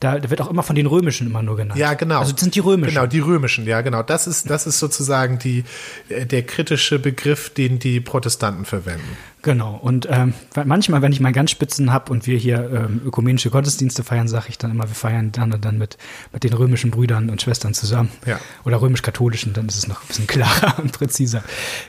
[0.01, 1.79] da, da wird auch immer von den Römischen immer nur genannt.
[1.79, 2.21] Ja, genau.
[2.21, 2.95] Also das sind die Römischen.
[2.95, 4.03] Genau, die römischen, ja, genau.
[4.03, 5.65] Das ist, das ist sozusagen die,
[6.09, 9.17] äh, der kritische Begriff, den die Protestanten verwenden.
[9.43, 9.79] Genau.
[9.81, 10.35] Und ähm,
[10.65, 14.47] manchmal, wenn ich mal ganz Spitzen habe und wir hier ähm, ökumenische Gottesdienste feiern, sage
[14.49, 15.97] ich dann immer, wir feiern dann und dann mit,
[16.33, 18.11] mit den römischen Brüdern und Schwestern zusammen.
[18.27, 18.41] Ja.
[18.65, 21.43] Oder römisch-katholischen, dann ist es noch ein bisschen klarer und präziser.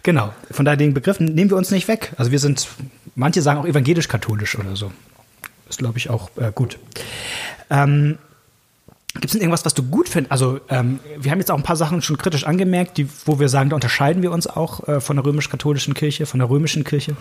[0.04, 0.34] Genau.
[0.52, 2.14] Von daher den Begriff nehmen wir uns nicht weg.
[2.18, 2.68] Also wir sind,
[3.16, 4.92] manche sagen auch evangelisch-katholisch oder so.
[5.70, 6.80] Ist, glaube ich, auch äh, gut.
[7.70, 8.18] Ähm,
[9.16, 10.32] Gibt es denn irgendwas, was du gut findest?
[10.32, 13.50] Also, ähm, wir haben jetzt auch ein paar Sachen schon kritisch angemerkt, die, wo wir
[13.50, 17.16] sagen, da unterscheiden wir uns auch äh, von der römisch-katholischen Kirche, von der römischen Kirche.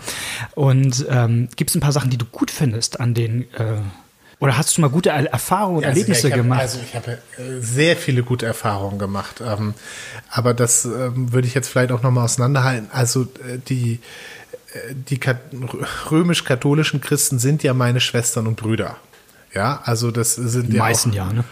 [0.53, 3.77] Und ähm, gibt es ein paar Sachen, die du gut findest an den, äh,
[4.39, 6.59] oder hast du mal gute Er- Erfahrungen und Erlebnisse ich hab, gemacht?
[6.61, 9.41] Also ich habe äh, sehr viele gute Erfahrungen gemacht.
[9.45, 9.73] Ähm,
[10.29, 12.89] aber das ähm, würde ich jetzt vielleicht auch nochmal auseinanderhalten.
[12.91, 13.99] Also äh, die,
[14.73, 15.41] äh, die kat-
[16.11, 18.95] römisch-katholischen Christen sind ja meine Schwestern und Brüder.
[19.53, 21.43] Ja, also das sind Die ja meisten auch, ja, ne?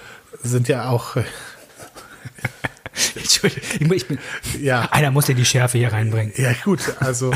[0.43, 1.17] sind ja auch
[3.15, 4.17] Entschuldigung, ich bin,
[4.61, 4.89] Ja.
[4.91, 6.33] einer muss ja die Schärfe hier reinbringen.
[6.37, 7.31] Ja, gut, also,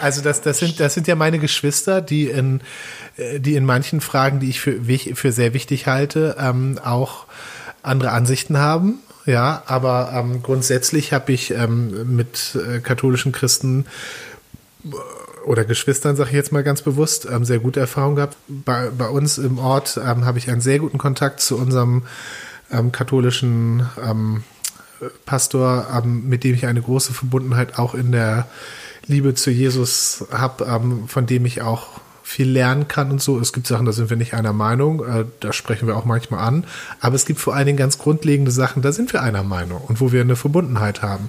[0.00, 2.60] also das, das, sind, das sind ja meine Geschwister, die in,
[3.16, 4.80] äh, die in manchen Fragen, die ich für,
[5.14, 7.26] für sehr wichtig halte, ähm, auch
[7.82, 8.98] andere Ansichten haben.
[9.26, 13.86] Ja, aber ähm, grundsätzlich habe ich ähm, mit äh, katholischen Christen
[14.84, 14.88] äh,
[15.46, 18.36] oder Geschwistern, sage ich jetzt mal ganz bewusst, ähm, sehr gute Erfahrungen gehabt.
[18.48, 22.02] Bei, bei uns im Ort ähm, habe ich einen sehr guten Kontakt zu unserem
[22.70, 24.42] ähm, katholischen ähm,
[25.26, 28.46] Pastor, ähm, mit dem ich eine große Verbundenheit auch in der
[29.06, 33.38] Liebe zu Jesus habe, ähm, von dem ich auch viel lernen kann und so.
[33.38, 36.40] Es gibt Sachen, da sind wir nicht einer Meinung, äh, da sprechen wir auch manchmal
[36.40, 36.64] an.
[37.00, 40.00] Aber es gibt vor allen Dingen ganz grundlegende Sachen, da sind wir einer Meinung und
[40.00, 41.28] wo wir eine Verbundenheit haben.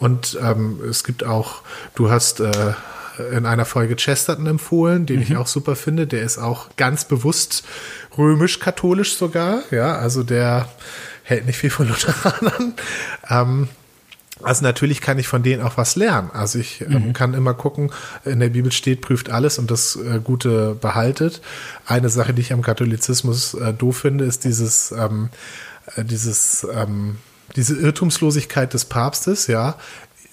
[0.00, 1.62] Und ähm, es gibt auch,
[1.94, 2.74] du hast äh,
[3.32, 6.08] in einer Folge Chesterton empfohlen, den ich auch super finde.
[6.08, 7.64] Der ist auch ganz bewusst
[8.18, 9.62] römisch-katholisch sogar.
[9.70, 10.68] Ja, also der
[11.24, 12.74] hält nicht viel von Lutheranern.
[13.28, 13.68] Ähm,
[14.42, 16.30] also natürlich kann ich von denen auch was lernen.
[16.32, 17.90] Also ich ähm, kann immer gucken,
[18.24, 21.40] in der Bibel steht, prüft alles und das äh, Gute behaltet.
[21.86, 25.30] Eine Sache, die ich am Katholizismus äh, doof finde, ist dieses, ähm,
[25.96, 27.16] äh, dieses, ähm,
[27.56, 29.76] diese Irrtumslosigkeit des Papstes, ja.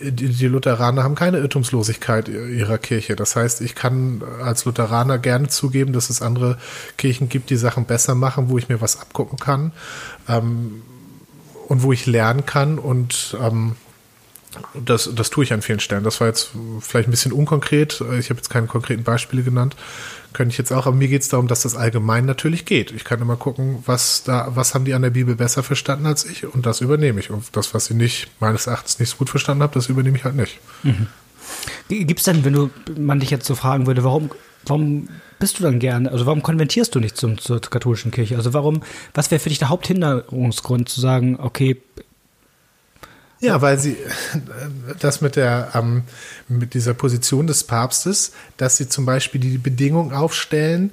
[0.03, 3.15] Die, die Lutheraner haben keine Irrtumslosigkeit ihrer Kirche.
[3.15, 6.57] Das heißt, ich kann als Lutheraner gerne zugeben, dass es andere
[6.97, 9.71] Kirchen gibt, die Sachen besser machen, wo ich mir was abgucken kann
[10.27, 10.81] ähm,
[11.67, 13.75] und wo ich lernen kann und ähm,
[14.73, 16.03] Das, das tue ich an vielen Stellen.
[16.03, 18.03] Das war jetzt vielleicht ein bisschen unkonkret.
[18.19, 19.75] Ich habe jetzt keine konkreten Beispiele genannt.
[20.33, 22.91] Könnte ich jetzt auch, aber mir geht es darum, dass das allgemein natürlich geht.
[22.91, 26.25] Ich kann immer gucken, was da, was haben die an der Bibel besser verstanden als
[26.25, 27.29] ich und das übernehme ich.
[27.29, 30.23] Und das, was sie nicht, meines Erachtens nicht so gut verstanden haben, das übernehme ich
[30.23, 30.59] halt nicht.
[30.83, 31.07] Mhm.
[31.89, 34.31] Gibt es denn, wenn du man dich jetzt so fragen würde, warum,
[34.65, 35.09] warum
[35.39, 38.37] bist du dann gerne, also warum konvertierst du nicht zum, zur katholischen Kirche?
[38.37, 38.83] Also warum,
[39.13, 41.81] was wäre für dich der Haupthinderungsgrund zu sagen, okay,
[43.41, 43.97] ja, weil sie
[44.99, 46.03] das mit der ähm,
[46.47, 50.91] mit dieser Position des Papstes, dass sie zum Beispiel die Bedingung aufstellen,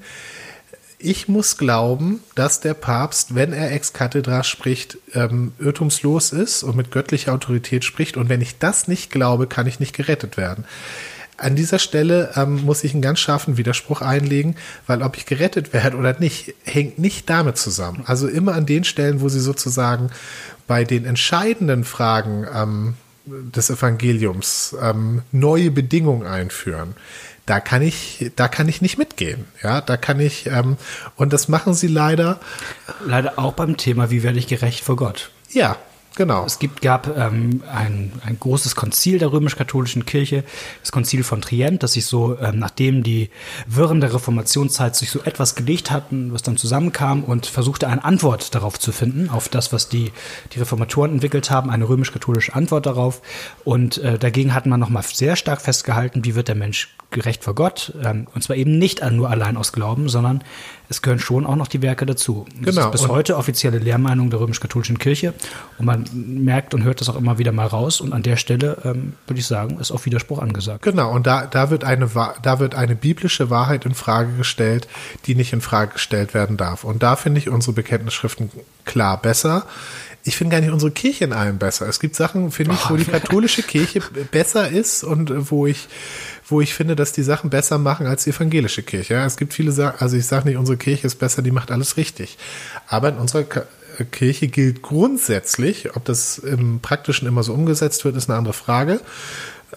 [0.98, 6.76] ich muss glauben, dass der Papst, wenn er ex cathedra spricht, ähm, irrtumslos ist und
[6.76, 8.16] mit göttlicher Autorität spricht.
[8.16, 10.64] Und wenn ich das nicht glaube, kann ich nicht gerettet werden.
[11.38, 15.72] An dieser Stelle ähm, muss ich einen ganz scharfen Widerspruch einlegen, weil ob ich gerettet
[15.72, 18.02] werde oder nicht, hängt nicht damit zusammen.
[18.06, 20.10] Also immer an den Stellen, wo sie sozusagen
[20.66, 22.94] bei den entscheidenden Fragen ähm,
[23.26, 26.94] des Evangeliums ähm, neue Bedingungen einführen,
[27.46, 29.46] da kann ich, da kann ich nicht mitgehen.
[29.62, 30.76] Ja, da kann ich, ähm,
[31.16, 32.40] und das machen sie leider.
[33.06, 35.30] Leider auch beim Thema, wie werde ich gerecht vor Gott?
[35.50, 35.76] Ja,
[36.18, 36.44] Genau.
[36.44, 40.42] Es gibt, gab ähm, ein, ein großes Konzil der römisch-katholischen Kirche,
[40.80, 43.30] das Konzil von Trient, das sich so, ähm, nachdem die
[43.68, 48.52] Wirren der Reformationszeit sich so etwas gelegt hatten, was dann zusammenkam und versuchte eine Antwort
[48.56, 50.10] darauf zu finden, auf das, was die,
[50.54, 53.22] die Reformatoren entwickelt haben, eine römisch-katholische Antwort darauf.
[53.62, 57.54] Und äh, dagegen hat man nochmal sehr stark festgehalten, wie wird der Mensch gerecht vor
[57.54, 57.92] Gott.
[58.04, 60.42] Ähm, und zwar eben nicht nur allein aus Glauben, sondern
[60.90, 62.46] es gehören schon auch noch die Werke dazu.
[62.60, 62.86] Das genau.
[62.86, 65.34] ist bis und heute offizielle Lehrmeinung der römisch-katholischen Kirche.
[65.78, 68.00] Und man merkt und hört das auch immer wieder mal raus.
[68.00, 70.82] Und an der Stelle ähm, würde ich sagen, ist auch Widerspruch angesagt.
[70.82, 71.12] Genau.
[71.12, 72.08] Und da, da wird eine,
[72.42, 74.88] da wird eine biblische Wahrheit in Frage gestellt,
[75.26, 76.84] die nicht in Frage gestellt werden darf.
[76.84, 78.50] Und da finde ich unsere Bekenntnisschriften
[78.84, 79.66] klar besser
[80.24, 81.88] ich finde gar nicht unsere Kirche in allem besser.
[81.88, 84.00] Es gibt Sachen, finde ich, wo die katholische Kirche
[84.30, 85.88] besser ist und wo ich
[86.50, 89.14] wo ich finde, dass die Sachen besser machen als die evangelische Kirche.
[89.14, 91.70] Ja, es gibt viele Sachen, also ich sage nicht, unsere Kirche ist besser, die macht
[91.70, 92.38] alles richtig.
[92.86, 93.44] Aber in unserer
[94.04, 99.00] Kirche gilt grundsätzlich, ob das im Praktischen immer so umgesetzt wird, ist eine andere Frage,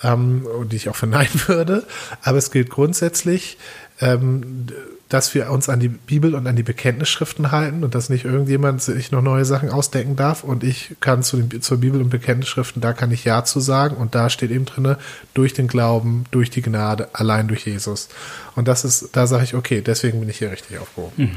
[0.02, 1.86] ähm, die ich auch verneinen würde.
[2.22, 3.58] Aber es gilt grundsätzlich,
[4.00, 4.68] ähm,
[5.12, 8.82] dass wir uns an die Bibel und an die Bekenntnisschriften halten und dass nicht irgendjemand
[8.82, 12.82] sich noch neue Sachen ausdenken darf und ich kann zu den, zur Bibel und Bekenntnisschriften,
[12.82, 14.98] da kann ich Ja zu sagen und da steht eben drinne
[15.34, 18.08] durch den Glauben, durch die Gnade, allein durch Jesus.
[18.56, 21.14] Und das ist, da sage ich, okay, deswegen bin ich hier richtig aufgehoben.
[21.18, 21.36] Mhm.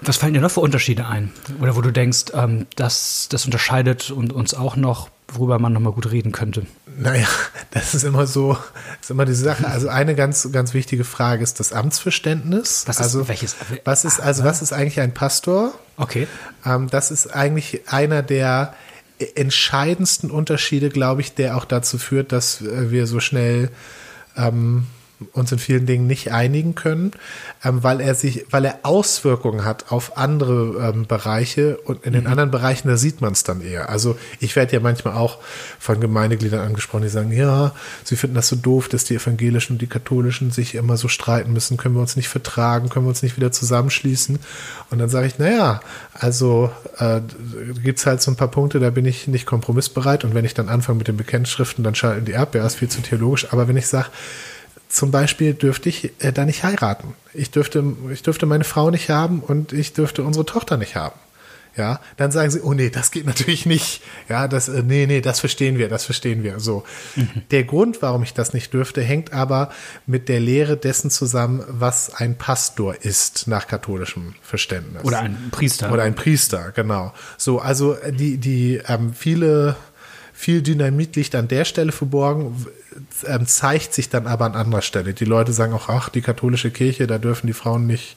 [0.00, 1.32] Was fallen dir noch für Unterschiede ein?
[1.60, 6.10] Oder wo du denkst, ähm, das, das unterscheidet uns auch noch worüber man nochmal gut
[6.10, 6.66] reden könnte?
[6.98, 7.26] Naja,
[7.70, 8.56] das ist immer so,
[9.00, 9.66] ist immer diese Sache.
[9.66, 12.84] Also eine ganz, ganz wichtige Frage ist das Amtsverständnis.
[12.86, 13.56] Was ist, also, welches?
[13.84, 15.72] Was ist, also was ist eigentlich ein Pastor?
[15.96, 16.26] Okay.
[16.64, 18.74] Ähm, das ist eigentlich einer der
[19.36, 23.70] entscheidendsten Unterschiede, glaube ich, der auch dazu führt, dass wir so schnell
[24.36, 24.86] ähm,
[25.32, 27.12] uns in vielen Dingen nicht einigen können,
[27.64, 32.24] ähm, weil er sich, weil er Auswirkungen hat auf andere ähm, Bereiche und in den
[32.24, 32.30] mhm.
[32.30, 33.88] anderen Bereichen, da sieht man es dann eher.
[33.88, 35.38] Also ich werde ja manchmal auch
[35.78, 37.72] von Gemeindegliedern angesprochen, die sagen, ja,
[38.04, 41.52] sie finden das so doof, dass die Evangelischen und die Katholischen sich immer so streiten
[41.52, 44.38] müssen, können wir uns nicht vertragen, können wir uns nicht wieder zusammenschließen.
[44.90, 45.80] Und dann sage ich, naja,
[46.12, 47.20] also äh,
[47.82, 50.54] gibt es halt so ein paar Punkte, da bin ich nicht kompromissbereit und wenn ich
[50.54, 53.52] dann anfange mit den Bekenntnisschriften, dann schalten die Erdbeer, ist viel zu theologisch.
[53.52, 54.08] Aber wenn ich sage,
[54.92, 57.14] zum Beispiel dürfte ich äh, da nicht heiraten.
[57.32, 61.18] Ich dürfte, ich dürfte meine Frau nicht haben und ich dürfte unsere Tochter nicht haben.
[61.74, 64.02] Ja, dann sagen sie, oh nee, das geht natürlich nicht.
[64.28, 66.60] Ja, das, äh, nee, nee, das verstehen wir, das verstehen wir.
[66.60, 66.84] So.
[67.16, 67.30] Mhm.
[67.50, 69.70] Der Grund, warum ich das nicht dürfte, hängt aber
[70.06, 75.04] mit der Lehre dessen zusammen, was ein Pastor ist, nach katholischem Verständnis.
[75.04, 75.90] Oder ein Priester.
[75.90, 77.14] Oder ein Priester, genau.
[77.38, 79.76] So, also die, die, ähm, viele,
[80.42, 82.66] viel Dynamit liegt an der Stelle verborgen,
[83.28, 85.14] ähm, zeigt sich dann aber an anderer Stelle.
[85.14, 88.16] Die Leute sagen auch, ach, die katholische Kirche, da dürfen die Frauen nicht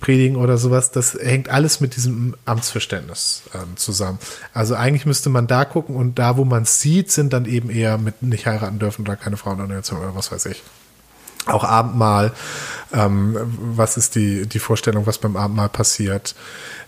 [0.00, 0.90] predigen oder sowas.
[0.90, 4.18] Das hängt alles mit diesem Amtsverständnis ähm, zusammen.
[4.54, 7.68] Also eigentlich müsste man da gucken und da, wo man es sieht, sind dann eben
[7.68, 10.62] eher mit nicht heiraten dürfen oder keine Frauenorganisation oder was weiß ich.
[11.44, 12.32] Auch Abendmahl,
[12.94, 16.34] ähm, was ist die, die Vorstellung, was beim Abendmahl passiert?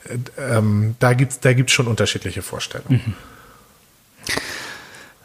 [0.05, 3.03] Äh, ähm, da gibt es da gibt's schon unterschiedliche Vorstellungen.
[3.05, 3.15] Mhm.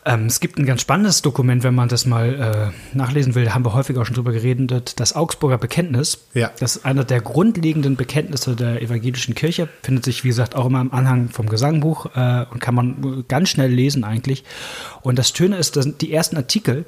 [0.05, 3.53] Ähm, es gibt ein ganz spannendes Dokument, wenn man das mal äh, nachlesen will, da
[3.53, 6.25] haben wir häufig auch schon drüber geredet, das Augsburger Bekenntnis.
[6.33, 6.51] Ja.
[6.59, 10.81] Das ist einer der grundlegenden Bekenntnisse der evangelischen Kirche, findet sich, wie gesagt, auch immer
[10.81, 14.43] im Anhang vom Gesangbuch äh, und kann man ganz schnell lesen eigentlich.
[15.01, 16.85] Und das Schöne ist, dass die ersten Artikel,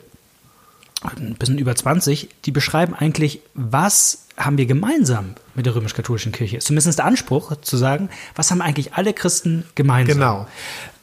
[1.01, 6.57] ein bisschen über 20, die beschreiben eigentlich, was haben wir gemeinsam mit der römisch-katholischen Kirche
[6.57, 6.67] ist.
[6.67, 10.17] Zumindest der Anspruch zu sagen, was haben eigentlich alle Christen gemeinsam?
[10.17, 10.47] Genau.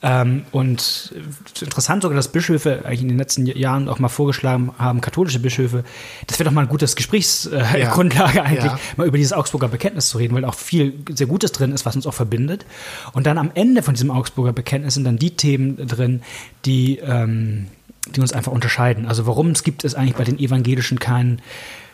[0.05, 1.15] Ähm, und
[1.61, 5.85] interessant sogar, dass Bischöfe eigentlich in den letzten Jahren auch mal vorgeschlagen haben, katholische Bischöfe,
[6.27, 8.43] das wäre doch mal ein gutes Gesprächsgrundlage äh, ja.
[8.45, 8.79] eigentlich, ja.
[8.97, 11.95] mal über dieses Augsburger Bekenntnis zu reden, weil auch viel sehr Gutes drin ist, was
[11.95, 12.67] uns auch verbindet.
[13.13, 16.23] Und dann am Ende von diesem Augsburger Bekenntnis sind dann die Themen drin,
[16.65, 17.69] die, ähm,
[18.13, 19.07] die uns einfach unterscheiden.
[19.07, 21.41] Also warum es gibt es eigentlich bei den Evangelischen kein,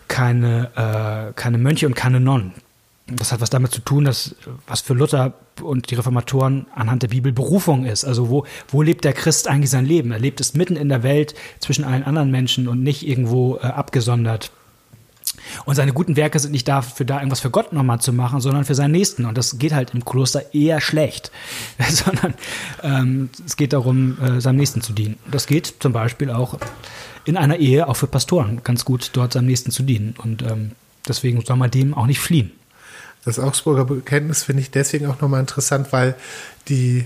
[0.08, 2.52] keine, äh, keine Mönche und keine Nonnen.
[3.10, 4.34] Das hat was damit zu tun, dass
[4.66, 8.04] was für Luther und die Reformatoren anhand der Bibel Berufung ist.
[8.04, 10.12] Also wo, wo lebt der Christ eigentlich sein Leben?
[10.12, 13.66] Er lebt es mitten in der Welt zwischen allen anderen Menschen und nicht irgendwo äh,
[13.66, 14.50] abgesondert.
[15.68, 18.64] Und seine guten Werke sind nicht dafür da, irgendwas für Gott nochmal zu machen, sondern
[18.64, 19.26] für seinen Nächsten.
[19.26, 21.30] Und das geht halt im Kloster eher schlecht,
[21.90, 22.32] sondern
[22.82, 25.18] ähm, es geht darum, äh, seinem Nächsten zu dienen.
[25.30, 26.56] Das geht zum Beispiel auch
[27.26, 30.14] in einer Ehe, auch für Pastoren, ganz gut dort seinem Nächsten zu dienen.
[30.16, 30.70] Und ähm,
[31.06, 32.50] deswegen soll man dem auch nicht fliehen.
[33.26, 36.14] Das Augsburger Bekenntnis finde ich deswegen auch nochmal interessant, weil
[36.68, 37.04] die,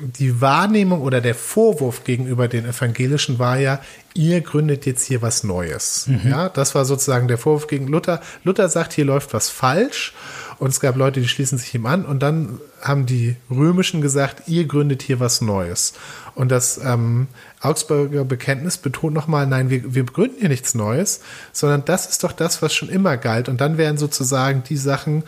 [0.00, 3.80] die Wahrnehmung oder der Vorwurf gegenüber den Evangelischen war ja,
[4.14, 6.06] ihr gründet jetzt hier was Neues.
[6.06, 6.30] Mhm.
[6.30, 8.20] Ja, das war sozusagen der Vorwurf gegen Luther.
[8.44, 10.14] Luther sagt, hier läuft was falsch.
[10.58, 12.04] Und es gab Leute, die schließen sich ihm an.
[12.04, 15.94] Und dann haben die Römischen gesagt, ihr gründet hier was Neues.
[16.34, 17.26] Und das ähm,
[17.60, 21.20] Augsburger Bekenntnis betont nochmal, nein, wir, wir begründen hier nichts Neues,
[21.52, 23.48] sondern das ist doch das, was schon immer galt.
[23.48, 25.24] Und dann wären sozusagen die Sachen,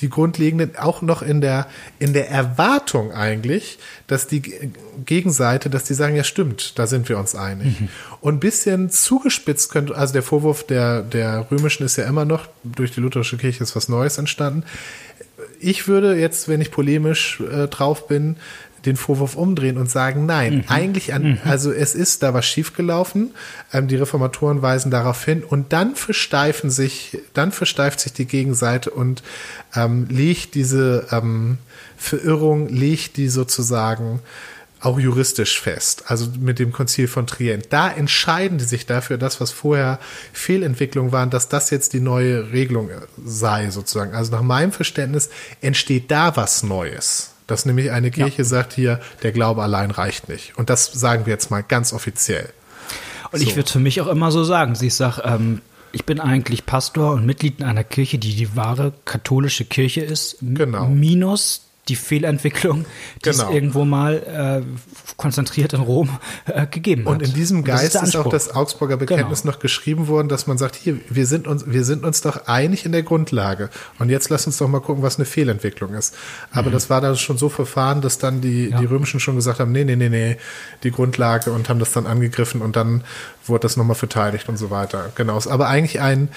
[0.00, 1.66] die grundlegenden, auch noch in der,
[1.98, 4.42] in der Erwartung eigentlich, dass die
[5.04, 7.80] Gegenseite, dass die sagen, ja stimmt, da sind wir uns einig.
[7.80, 7.88] Mhm.
[8.20, 12.48] Und ein bisschen zugespitzt könnte, also der Vorwurf der, der Römischen ist ja immer noch,
[12.64, 14.64] durch die lutherische Kirche ist was Neues entstanden.
[15.60, 18.36] Ich würde jetzt, wenn ich polemisch äh, drauf bin,
[18.86, 20.64] den Vorwurf umdrehen und sagen, nein, mhm.
[20.68, 21.38] eigentlich an, mhm.
[21.44, 23.34] also es ist da was schiefgelaufen,
[23.72, 28.90] ähm, die Reformatoren weisen darauf hin und dann versteifen sich, dann versteift sich die Gegenseite
[28.90, 29.22] und
[29.74, 31.58] ähm, legt diese ähm,
[31.96, 34.20] Verirrung, legt die sozusagen
[34.80, 37.66] auch juristisch fest, also mit dem Konzil von Trient.
[37.70, 39.98] Da entscheiden die sich dafür, das, was vorher
[40.32, 42.90] Fehlentwicklung waren, dass das jetzt die neue Regelung
[43.22, 44.14] sei, sozusagen.
[44.14, 45.28] Also nach meinem Verständnis
[45.60, 47.32] entsteht da was Neues.
[47.46, 48.44] Dass nämlich eine Kirche ja.
[48.44, 50.56] sagt hier, der Glaube allein reicht nicht.
[50.56, 52.48] Und das sagen wir jetzt mal ganz offiziell.
[53.32, 53.46] Und so.
[53.46, 55.60] ich würde für mich auch immer so sagen, sie sagt, ähm,
[55.92, 60.36] ich bin eigentlich Pastor und Mitglied in einer Kirche, die die wahre katholische Kirche ist,
[60.40, 60.86] genau.
[60.86, 62.84] minus die Fehlentwicklung,
[63.16, 63.48] die genau.
[63.48, 67.14] es irgendwo mal äh, konzentriert in Rom äh, gegeben hat.
[67.14, 69.54] Und in diesem Geist ist, ist, auch das Augsburger Bekenntnis genau.
[69.54, 72.84] noch geschrieben worden, dass man sagt, hier, wir sind uns, wir sind uns doch einig
[72.84, 73.70] in der Grundlage.
[73.98, 76.14] Und jetzt lass uns doch mal gucken, was eine Fehlentwicklung ist.
[76.52, 76.74] Aber mhm.
[76.74, 78.78] das war dann schon so verfahren, dass dann die, ja.
[78.78, 80.36] die Römischen schon gesagt haben, nee, nee, nee, nee,
[80.84, 83.02] die Grundlage und haben das dann angegriffen und dann
[83.46, 85.10] wurde das nochmal verteidigt und so weiter.
[85.16, 85.36] Genau.
[85.36, 86.28] Ist aber eigentlich ein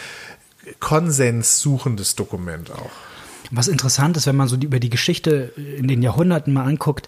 [0.79, 3.12] konsenssuchendes Dokument auch.
[3.55, 7.07] Was interessant ist, wenn man so über die Geschichte in den Jahrhunderten mal anguckt,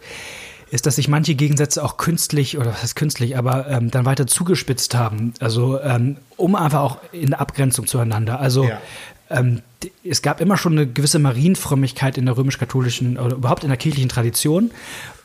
[0.71, 4.27] ist, dass sich manche Gegensätze auch künstlich, oder was heißt künstlich, aber ähm, dann weiter
[4.27, 5.33] zugespitzt haben.
[5.39, 8.39] Also ähm, um einfach auch in Abgrenzung zueinander.
[8.39, 8.81] Also ja.
[9.29, 9.61] ähm,
[10.03, 14.09] es gab immer schon eine gewisse Marienfrömmigkeit in der römisch-katholischen oder überhaupt in der kirchlichen
[14.09, 14.71] Tradition.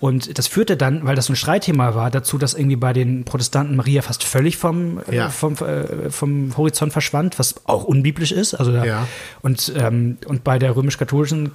[0.01, 3.25] Und das führte dann, weil das so ein Streitthema war, dazu, dass irgendwie bei den
[3.25, 5.27] Protestanten Maria fast völlig vom, äh, ja.
[5.27, 8.55] äh, vom, äh, vom Horizont verschwand, was auch unbiblisch ist.
[8.55, 9.07] Also da, ja.
[9.43, 11.51] und, ähm, und bei der römisch-katholischen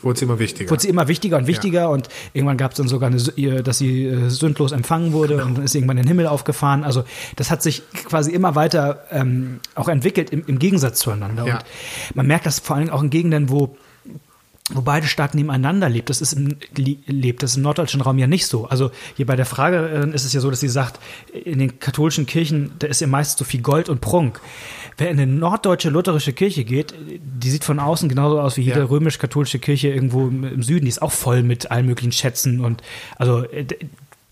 [0.00, 0.70] wurde sie immer wichtiger.
[0.70, 1.80] Wurde sie immer wichtiger und wichtiger.
[1.80, 1.86] Ja.
[1.88, 5.48] Und irgendwann gab es dann sogar, eine, dass sie äh, sündlos empfangen wurde genau.
[5.48, 6.84] und ist irgendwann in den Himmel aufgefahren.
[6.84, 7.04] Also
[7.36, 11.44] das hat sich quasi immer weiter ähm, auch entwickelt im, im Gegensatz zueinander.
[11.44, 11.58] Und
[12.14, 13.76] man merkt das vor allem auch in Gegenden, wo
[14.72, 16.10] wo beide Staaten nebeneinander lebt.
[16.10, 17.42] Das ist im, lebt.
[17.42, 18.66] Das im norddeutschen Raum ja nicht so.
[18.66, 21.00] Also hier bei der Frage äh, ist es ja so, dass sie sagt,
[21.32, 24.40] in den katholischen Kirchen, da ist ja meist so viel Gold und Prunk.
[24.96, 28.80] Wer in eine norddeutsche lutherische Kirche geht, die sieht von außen genauso aus wie jede
[28.80, 28.84] ja.
[28.84, 30.84] römisch-katholische Kirche irgendwo im Süden.
[30.84, 32.82] Die ist auch voll mit allen möglichen Schätzen und
[33.16, 33.66] also äh,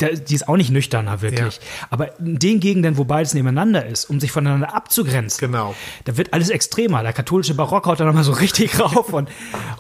[0.01, 1.57] die ist auch nicht nüchterner, wirklich.
[1.57, 1.63] Ja.
[1.91, 5.75] Aber in den Gegenden, wo beides nebeneinander ist, um sich voneinander abzugrenzen, genau.
[6.05, 7.03] da wird alles extremer.
[7.03, 9.29] Der katholische Barock haut da nochmal so richtig rauf und,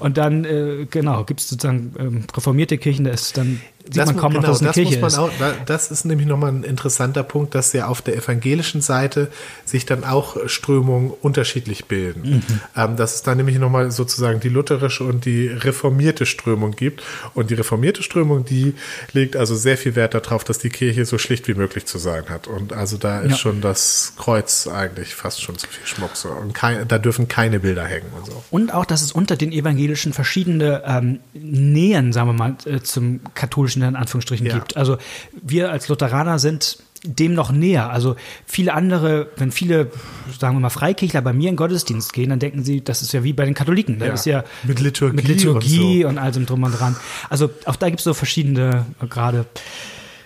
[0.00, 4.07] und dann, äh, genau, gibt es sozusagen ähm, reformierte Kirchen, da ist dann sieht das,
[4.09, 5.18] man kaum genau, noch, dass es eine Kirche ist.
[5.18, 5.31] Auch,
[5.66, 9.29] das ist nämlich nochmal ein interessanter Punkt, dass ja auf der evangelischen Seite
[9.64, 12.31] sich dann auch Strömungen unterschiedlich bilden.
[12.31, 12.61] Mhm.
[12.77, 17.03] Ähm, dass es da nämlich nochmal sozusagen die lutherische und die reformierte Strömung gibt.
[17.35, 18.74] Und die reformierte Strömung, die
[19.12, 22.29] legt also sehr viel Wert darauf, dass die Kirche so schlicht wie möglich zu sein
[22.29, 22.46] hat.
[22.46, 23.37] Und also da ist ja.
[23.37, 26.14] schon das Kreuz eigentlich fast schon zu viel Schmuck.
[26.14, 26.29] So.
[26.29, 28.42] Und kein, da dürfen keine Bilder hängen und so.
[28.51, 33.20] Und auch, dass es unter den Evangelischen verschiedene ähm, Nähen, sagen wir mal, äh, zum
[33.35, 34.55] katholischen in Anführungsstrichen ja.
[34.55, 34.77] gibt.
[34.77, 34.99] Also
[35.43, 37.91] wir als Lutheraner sind dem noch näher.
[37.91, 39.91] Also viele andere, wenn viele,
[40.38, 43.23] sagen wir mal, Freikirchler bei mir in Gottesdienst gehen, dann denken sie, das ist ja
[43.23, 44.01] wie bei den Katholiken.
[44.01, 44.14] Das Ja.
[44.14, 46.97] ist ja Mit Liturgie mit Liturgie und und, all dem drum und dran.
[47.31, 49.47] Also auch da gibt es so verschiedene gerade.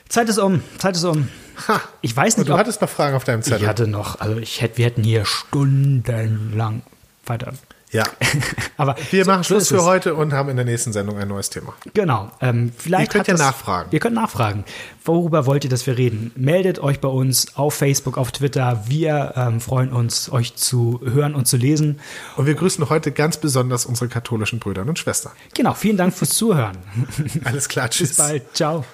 [0.09, 1.29] Zeit ist um, Zeit ist um.
[1.69, 1.81] Ha.
[2.01, 3.69] Ich weiß Und nicht, du ob hattest noch Fragen auf deinem ich Zettel.
[3.69, 6.83] hatte noch, also ich hätte, wir hätten hier stundenlang
[7.27, 7.53] weiter.
[7.93, 8.05] Ja.
[8.79, 11.19] Aber Wir so- machen so Schluss ist für heute und haben in der nächsten Sendung
[11.19, 11.75] ein neues Thema.
[11.95, 12.31] Genau.
[12.41, 13.89] Ähm, vielleicht Ihr könnt ja das- nachfragen.
[13.93, 14.65] Ihr könnt nachfragen.
[15.05, 16.33] Worüber wollt ihr, dass wir reden?
[16.35, 18.85] Meldet euch bei uns auf Facebook, auf Twitter.
[18.87, 22.01] Wir ähm, freuen uns, euch zu hören und zu lesen.
[22.37, 25.33] Und wir grüßen heute ganz besonders unsere katholischen Brüder und Schwestern.
[25.55, 25.75] Genau.
[25.75, 26.79] Vielen Dank fürs Zuhören.
[27.45, 28.11] Alles klar, tschüss.
[28.11, 28.43] Bis bald.
[28.57, 28.85] Ciao.